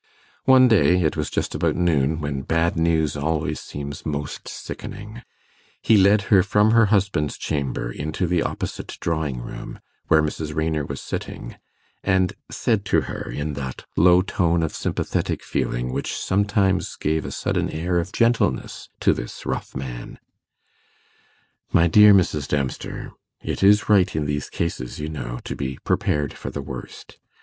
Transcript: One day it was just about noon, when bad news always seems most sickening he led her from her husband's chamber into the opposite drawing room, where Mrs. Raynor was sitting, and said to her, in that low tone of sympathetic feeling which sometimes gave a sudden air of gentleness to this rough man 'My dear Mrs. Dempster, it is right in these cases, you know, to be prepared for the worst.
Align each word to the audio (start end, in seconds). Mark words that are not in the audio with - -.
One 0.45 0.67
day 0.67 1.03
it 1.03 1.15
was 1.15 1.29
just 1.29 1.53
about 1.53 1.75
noon, 1.75 2.21
when 2.21 2.41
bad 2.41 2.75
news 2.75 3.15
always 3.15 3.59
seems 3.59 4.03
most 4.03 4.47
sickening 4.47 5.21
he 5.79 5.95
led 5.95 6.23
her 6.33 6.41
from 6.41 6.71
her 6.71 6.87
husband's 6.87 7.37
chamber 7.37 7.91
into 7.91 8.25
the 8.25 8.41
opposite 8.41 8.97
drawing 8.99 9.41
room, 9.43 9.79
where 10.07 10.23
Mrs. 10.23 10.55
Raynor 10.55 10.85
was 10.87 11.01
sitting, 11.01 11.55
and 12.03 12.33
said 12.49 12.83
to 12.85 13.01
her, 13.01 13.29
in 13.31 13.53
that 13.53 13.85
low 13.95 14.23
tone 14.23 14.63
of 14.63 14.73
sympathetic 14.73 15.43
feeling 15.43 15.93
which 15.93 16.15
sometimes 16.17 16.95
gave 16.95 17.23
a 17.23 17.29
sudden 17.31 17.69
air 17.69 17.99
of 17.99 18.11
gentleness 18.11 18.89
to 19.01 19.13
this 19.13 19.45
rough 19.45 19.75
man 19.75 20.17
'My 21.71 21.85
dear 21.85 22.11
Mrs. 22.11 22.47
Dempster, 22.47 23.11
it 23.43 23.61
is 23.61 23.87
right 23.87 24.15
in 24.15 24.25
these 24.25 24.49
cases, 24.49 24.99
you 24.99 25.09
know, 25.09 25.37
to 25.43 25.55
be 25.55 25.77
prepared 25.83 26.33
for 26.33 26.49
the 26.49 26.63
worst. 26.63 27.19